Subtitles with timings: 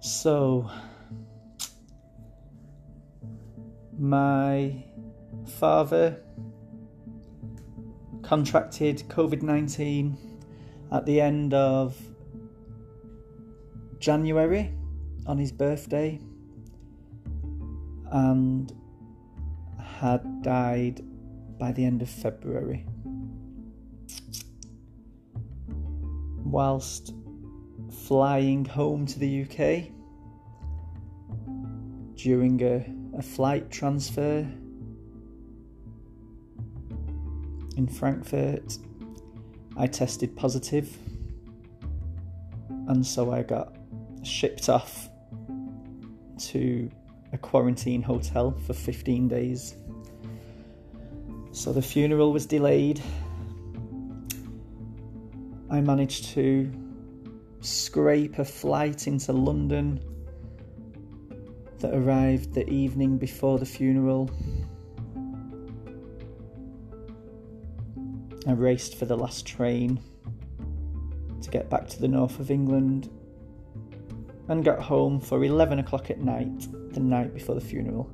[0.00, 0.70] So,
[3.98, 4.82] my
[5.58, 6.22] father
[8.22, 10.16] contracted COVID 19
[10.90, 12.00] at the end of
[13.98, 14.72] January
[15.26, 16.18] on his birthday
[18.10, 18.72] and
[19.78, 21.02] had died
[21.58, 22.86] by the end of February.
[26.42, 27.12] Whilst
[28.10, 29.84] flying home to the UK
[32.16, 32.84] during a,
[33.16, 34.44] a flight transfer
[37.76, 38.78] in Frankfurt,
[39.76, 40.98] I tested positive,
[42.88, 43.76] and so I got
[44.24, 45.08] shipped off
[46.48, 46.90] to
[47.32, 49.76] a quarantine hotel for 15 days.
[51.52, 53.00] So the funeral was delayed.
[55.70, 56.89] I managed to
[57.60, 60.00] scrape a flight into London
[61.78, 64.30] that arrived the evening before the funeral.
[68.46, 70.00] I raced for the last train
[71.42, 73.10] to get back to the north of England
[74.48, 78.10] and got home for 11 o'clock at night, the night before the funeral.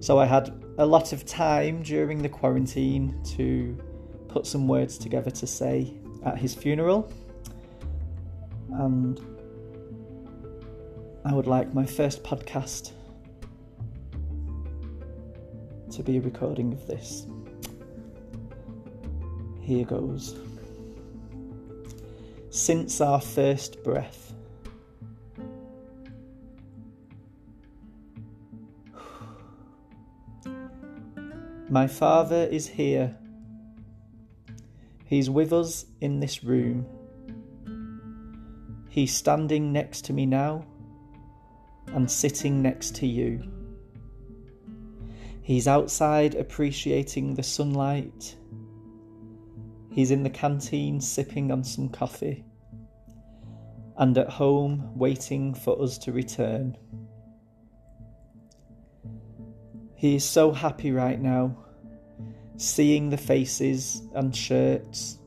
[0.00, 3.76] So I had a lot of time during the quarantine to
[4.28, 7.12] put some words together to say at his funeral.
[8.78, 9.20] And
[11.24, 12.92] I would like my first podcast
[15.90, 17.26] to be a recording of this.
[19.60, 20.36] Here goes.
[22.50, 24.32] Since our first breath.
[31.68, 33.16] My Father is here.
[35.04, 36.86] He's with us in this room.
[38.98, 40.66] He's standing next to me now
[41.86, 43.48] and sitting next to you.
[45.40, 48.34] He's outside appreciating the sunlight
[49.92, 52.44] He's in the canteen sipping on some coffee,
[53.96, 56.76] and at home waiting for us to return.
[59.94, 61.56] He is so happy right now,
[62.56, 65.18] seeing the faces and shirts,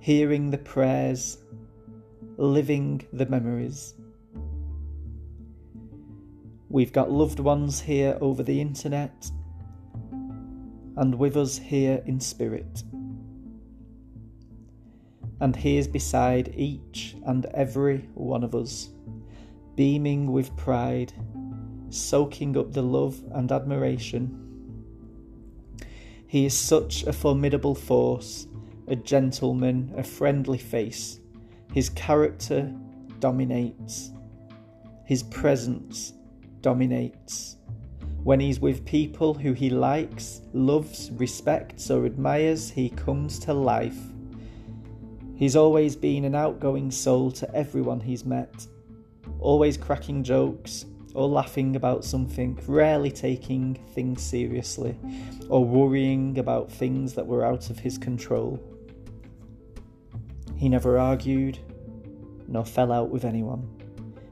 [0.00, 1.43] hearing the prayers,
[2.36, 3.94] living the memories.
[6.68, 9.30] We've got loved ones here over the internet
[10.96, 12.82] and with us here in spirit
[15.40, 18.88] and he is beside each and every one of us,
[19.74, 21.12] beaming with pride,
[21.90, 24.40] soaking up the love and admiration.
[26.26, 28.46] He is such a formidable force,
[28.88, 31.20] a gentleman, a friendly face.
[31.74, 32.72] His character
[33.18, 34.12] dominates,
[35.04, 36.14] his presence
[36.62, 37.56] dominates.
[38.22, 43.98] When he's with people who he likes, loves, respects, or admires, he comes to life
[45.36, 48.66] He's always been an outgoing soul to everyone he's met,
[49.40, 54.96] always cracking jokes or laughing about something, rarely taking things seriously
[55.48, 58.60] or worrying about things that were out of his control.
[60.56, 61.58] He never argued
[62.46, 63.68] nor fell out with anyone.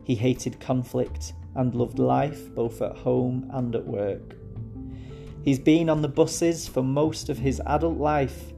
[0.04, 4.36] He hated conflict and loved life both at home and at work.
[5.42, 8.52] He's been on the buses for most of his adult life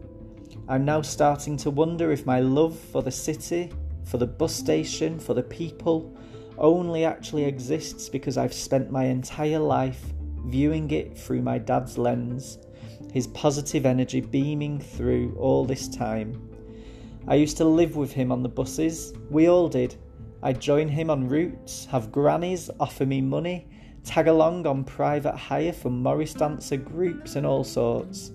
[0.67, 3.71] I'm now starting to wonder if my love for the city,
[4.05, 6.17] for the bus station, for the people,
[6.57, 10.03] only actually exists because I've spent my entire life
[10.47, 12.59] viewing it through my dad's lens,
[13.13, 16.51] his positive energy beaming through all this time.
[17.27, 19.95] I used to live with him on the buses, we all did.
[20.43, 23.67] I'd join him on routes, have grannies offer me money,
[24.05, 28.33] tag along on private hire for Morris dancer groups and all sorts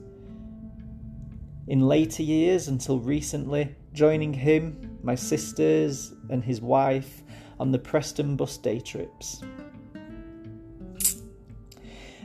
[1.70, 7.22] in later years until recently, joining him, my sisters, and his wife
[7.60, 9.44] on the Preston bus day trips.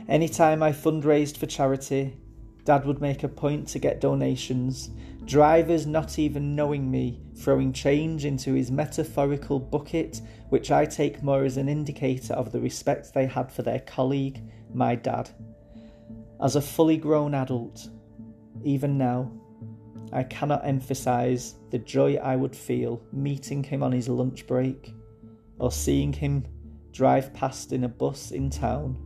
[0.09, 2.17] Anytime I fundraised for charity,
[2.63, 4.89] Dad would make a point to get donations,
[5.25, 11.43] drivers not even knowing me, throwing change into his metaphorical bucket, which I take more
[11.43, 14.41] as an indicator of the respect they had for their colleague,
[14.73, 15.29] my dad.
[16.41, 17.89] As a fully grown adult,
[18.63, 19.31] even now,
[20.13, 24.93] I cannot emphasize the joy I would feel meeting him on his lunch break
[25.59, 26.45] or seeing him
[26.91, 28.97] drive past in a bus in town.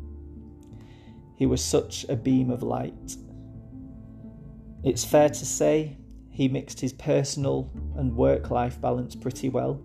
[1.38, 3.16] He was such a beam of light.
[4.84, 5.98] It's fair to say
[6.40, 9.78] he mixed his personal and work life balance pretty well.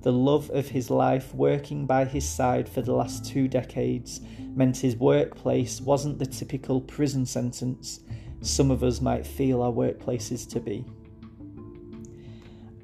[0.00, 4.22] the love of his life working by his side for the last two decades
[4.54, 8.00] meant his workplace wasn't the typical prison sentence
[8.40, 10.86] some of us might feel our workplaces to be.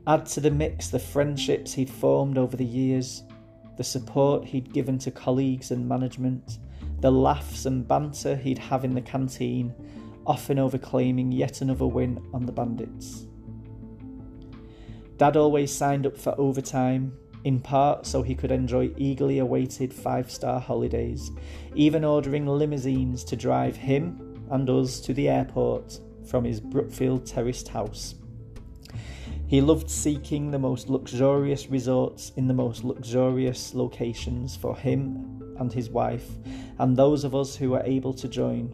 [0.07, 3.23] Add to the mix the friendships he'd formed over the years,
[3.79, 6.59] the support he'd given to colleagues and management,
[7.01, 9.75] the laughs and banter he'd have in the canteen,
[10.31, 13.27] often overclaiming yet another win on the Bandits.
[15.17, 17.13] Dad always signed up for overtime,
[17.43, 21.33] in part so he could enjoy eagerly awaited five star holidays,
[21.75, 25.99] even ordering limousines to drive him and us to the airport
[26.29, 28.15] from his Brookfield terraced house.
[29.49, 35.73] He loved seeking the most luxurious resorts in the most luxurious locations for him and
[35.73, 36.31] his wife,
[36.79, 38.73] and those of us who were able to join.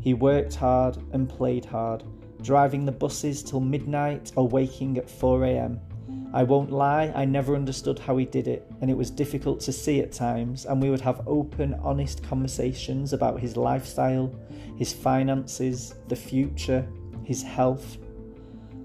[0.00, 2.04] He worked hard and played hard,
[2.42, 5.78] driving the buses till midnight or waking at 4am
[6.32, 9.72] I won't lie, I never understood how he did it, and it was difficult to
[9.72, 10.64] see at times.
[10.64, 14.32] And we would have open, honest conversations about his lifestyle,
[14.76, 16.86] his finances, the future,
[17.24, 17.98] his health.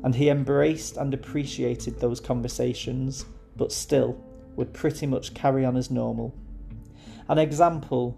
[0.03, 3.25] And he embraced and appreciated those conversations,
[3.55, 4.19] but still
[4.55, 6.33] would pretty much carry on as normal.
[7.27, 8.17] An example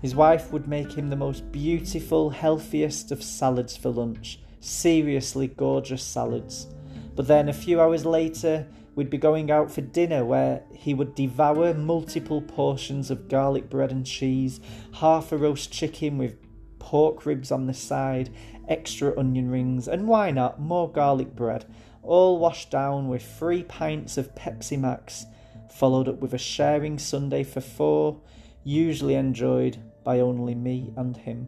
[0.00, 6.02] his wife would make him the most beautiful, healthiest of salads for lunch, seriously gorgeous
[6.02, 6.68] salads.
[7.16, 11.14] But then a few hours later, we'd be going out for dinner where he would
[11.14, 14.60] devour multiple portions of garlic bread and cheese,
[14.94, 16.36] half a roast chicken with
[16.78, 18.30] pork ribs on the side,
[18.68, 21.64] extra onion rings, and why not more garlic bread,
[22.02, 25.26] all washed down with three pints of Pepsi Max,
[25.70, 28.20] followed up with a sharing sundae for four,
[28.62, 29.76] usually enjoyed
[30.08, 31.46] by only me and him.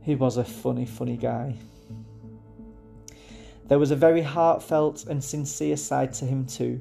[0.00, 1.56] He was a funny, funny guy.
[3.66, 6.80] There was a very heartfelt and sincere side to him, too,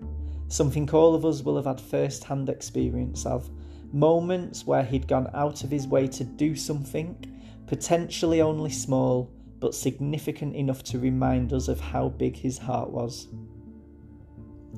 [0.50, 3.50] something all of us will have had first hand experience of.
[3.92, 7.18] Moments where he'd gone out of his way to do something,
[7.66, 13.30] potentially only small, but significant enough to remind us of how big his heart was.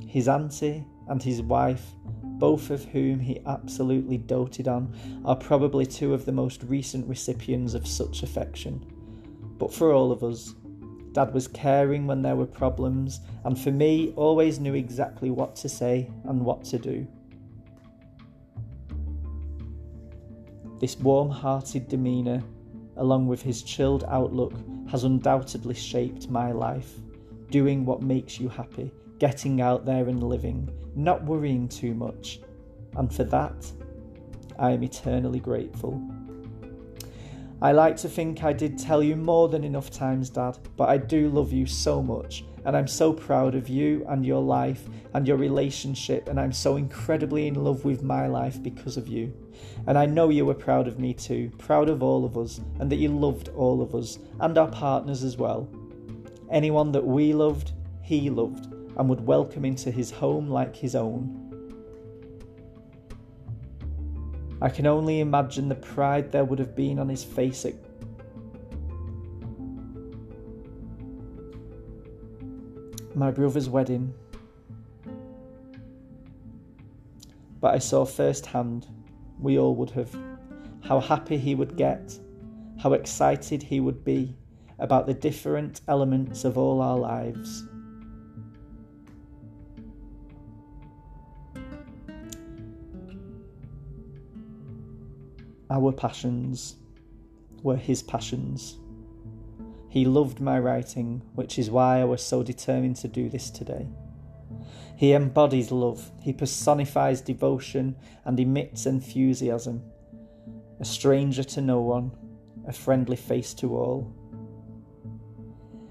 [0.08, 1.94] His auntie and his wife,
[2.24, 4.94] both of whom he absolutely doted on,
[5.24, 8.86] are probably two of the most recent recipients of such affection.
[9.58, 10.54] But for all of us,
[11.14, 15.70] Dad was caring when there were problems, and for me, always knew exactly what to
[15.70, 17.08] say and what to do.
[20.82, 22.44] This warm hearted demeanour,
[22.98, 24.54] along with his chilled outlook,
[24.90, 26.92] has undoubtedly shaped my life.
[27.50, 32.40] Doing what makes you happy, getting out there and living, not worrying too much.
[32.96, 33.72] And for that,
[34.58, 36.02] I am eternally grateful.
[37.62, 40.98] I like to think I did tell you more than enough times, Dad, but I
[40.98, 44.84] do love you so much, and I'm so proud of you and your life
[45.14, 49.34] and your relationship, and I'm so incredibly in love with my life because of you.
[49.88, 52.92] And I know you were proud of me too, proud of all of us, and
[52.92, 55.68] that you loved all of us and our partners as well.
[56.52, 57.72] Anyone that we loved,
[58.02, 61.42] he loved, and would welcome into his home like his own.
[64.62, 67.76] I can only imagine the pride there would have been on his face at
[73.16, 74.14] my brother's wedding.
[77.62, 78.88] But I saw firsthand,
[79.40, 80.16] we all would have,
[80.82, 82.18] how happy he would get,
[82.78, 84.36] how excited he would be
[84.80, 87.66] about the different elements of all our lives.
[95.76, 96.78] Our passions
[97.62, 98.78] were his passions.
[99.90, 103.90] He loved my writing, which is why I was so determined to do this today.
[104.96, 109.84] He embodies love, he personifies devotion and emits enthusiasm.
[110.80, 112.12] A stranger to no one,
[112.66, 114.16] a friendly face to all.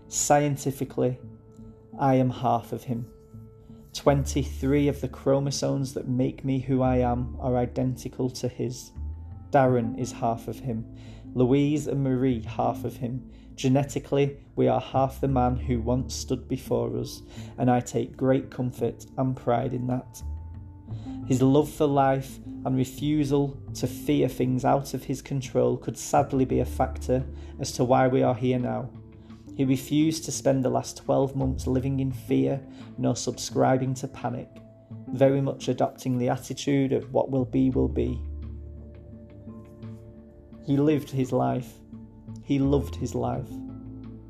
[0.09, 1.19] Scientifically,
[1.99, 3.07] I am half of him.
[3.93, 8.91] 23 of the chromosomes that make me who I am are identical to his.
[9.55, 10.85] Darren is half of him.
[11.35, 13.31] Louise and Marie, half of him.
[13.55, 17.23] Genetically, we are half the man who once stood before us,
[17.59, 20.21] and I take great comfort and pride in that.
[21.29, 26.45] His love for life and refusal to fear things out of his control could sadly
[26.45, 27.25] be a factor
[27.61, 28.91] as to why we are here now.
[29.57, 32.61] He refused to spend the last 12 months living in fear
[32.99, 34.49] nor subscribing to panic,
[35.13, 38.21] very much adopting the attitude of what will be, will be.
[40.65, 41.75] He lived his life.
[42.43, 43.51] He loved his life.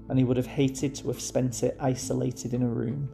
[0.08, 3.08] And he would have hated to have spent it isolated in a room.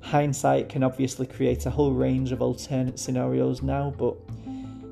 [0.00, 4.16] Hindsight can obviously create a whole range of alternate scenarios now, but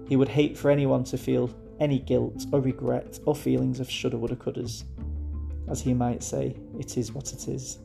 [0.08, 4.18] he would hate for anyone to feel any guilt or regret or feelings of shoulda,
[4.18, 4.84] woulda, couldas.
[5.68, 7.78] As he might say, it is what it is.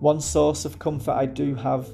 [0.00, 1.88] One source of comfort I do have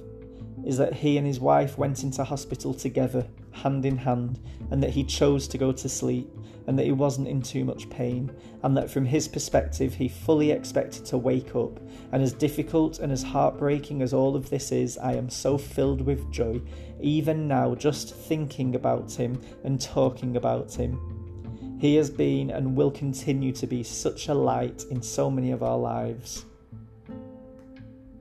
[0.67, 4.91] is that he and his wife went into hospital together, hand in hand, and that
[4.91, 6.29] he chose to go to sleep,
[6.67, 8.31] and that he wasn't in too much pain,
[8.63, 11.79] and that from his perspective, he fully expected to wake up.
[12.13, 16.01] And as difficult and as heartbreaking as all of this is, I am so filled
[16.01, 16.61] with joy,
[17.01, 21.79] even now, just thinking about him and talking about him.
[21.81, 25.63] He has been and will continue to be such a light in so many of
[25.63, 26.45] our lives.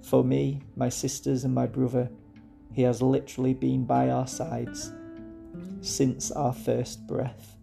[0.02, 2.10] For me, my sisters, and my brother,
[2.74, 4.92] he has literally been by our sides
[5.81, 7.57] since our first breath.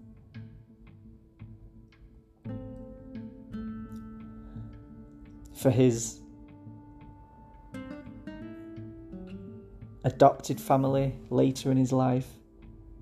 [5.54, 6.20] For his
[10.04, 12.26] adopted family later in his life,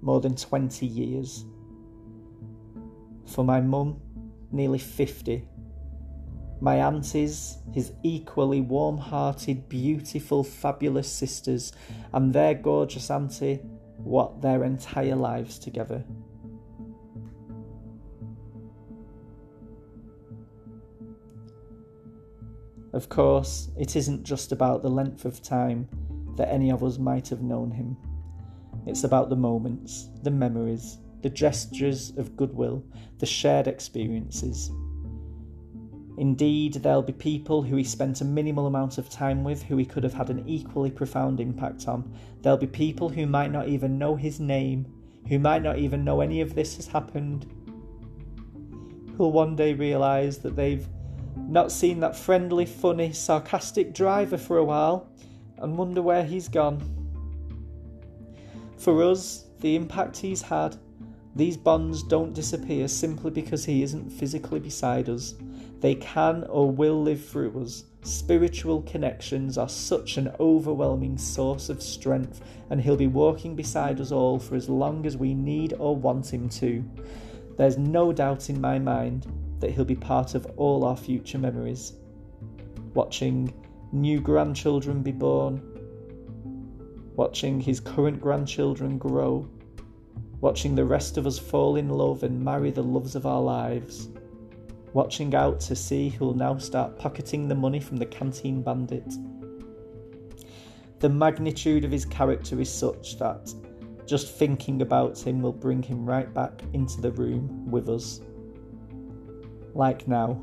[0.00, 1.44] more than 20 years.
[3.26, 4.00] For my mum,
[4.50, 5.46] nearly 50
[6.60, 11.72] my aunties, his equally warm hearted, beautiful, fabulous sisters,
[12.12, 13.60] and their gorgeous auntie,
[13.98, 16.04] what their entire lives together.
[22.92, 25.88] Of course, it isn't just about the length of time
[26.36, 27.96] that any of us might have known him.
[28.86, 32.82] It's about the moments, the memories, the gestures of goodwill,
[33.18, 34.70] the shared experiences,
[36.18, 39.84] Indeed, there'll be people who he spent a minimal amount of time with who he
[39.84, 42.12] could have had an equally profound impact on.
[42.42, 44.92] There'll be people who might not even know his name,
[45.28, 47.46] who might not even know any of this has happened,
[49.16, 50.88] who'll one day realise that they've
[51.36, 55.08] not seen that friendly, funny, sarcastic driver for a while
[55.58, 56.82] and wonder where he's gone.
[58.76, 60.76] For us, the impact he's had,
[61.36, 65.34] these bonds don't disappear simply because he isn't physically beside us.
[65.80, 67.84] They can or will live through us.
[68.02, 74.10] Spiritual connections are such an overwhelming source of strength, and He'll be walking beside us
[74.10, 76.84] all for as long as we need or want Him to.
[77.56, 79.26] There's no doubt in my mind
[79.60, 81.92] that He'll be part of all our future memories.
[82.94, 83.52] Watching
[83.92, 85.62] new grandchildren be born,
[87.14, 89.48] watching His current grandchildren grow,
[90.40, 94.08] watching the rest of us fall in love and marry the loves of our lives
[94.92, 99.12] watching out to see who'll now start pocketing the money from the canteen bandit.
[101.00, 103.54] The magnitude of his character is such that
[104.06, 108.20] just thinking about him will bring him right back into the room with us.
[109.74, 110.42] Like now,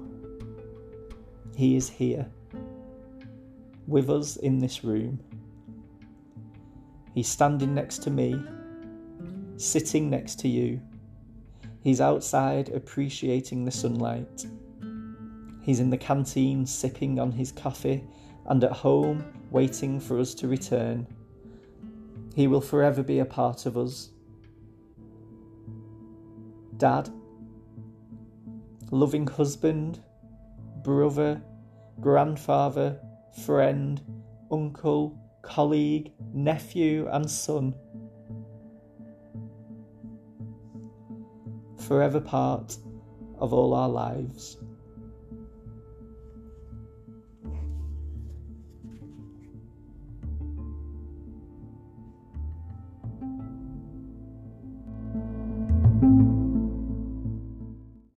[1.55, 2.29] he is here,
[3.87, 5.19] with us in this room.
[7.13, 8.39] He's standing next to me,
[9.57, 10.79] sitting next to you
[11.85, 14.47] He's outside appreciating the sunlight.
[15.61, 18.03] He's in the canteen sipping on his coffee
[18.47, 21.05] and at home waiting for us to return.
[22.35, 24.09] He will forever be a part of us.
[26.77, 27.07] Dad,
[28.89, 29.99] loving husband,
[30.83, 31.39] brother,
[32.01, 32.99] grandfather,
[33.45, 34.01] friend,
[34.51, 37.75] uncle, colleague, nephew, and son.
[41.85, 42.77] Forever part
[43.39, 44.57] of all our lives.